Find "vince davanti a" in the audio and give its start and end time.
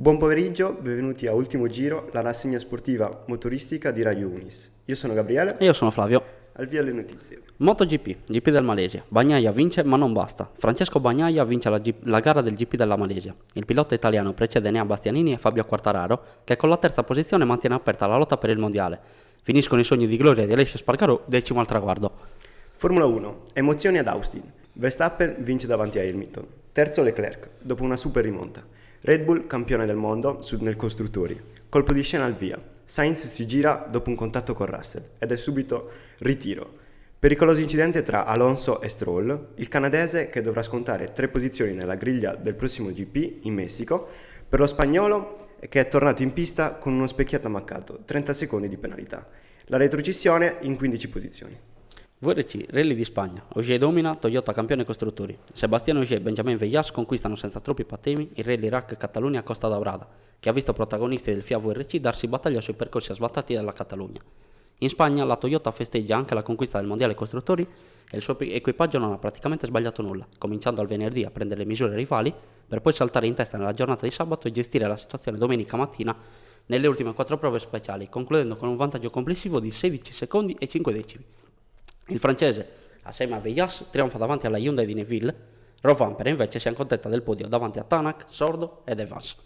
25.40-26.02